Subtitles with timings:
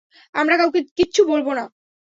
[0.35, 1.65] আমরা কাউকে কিচ্ছু বলবো না।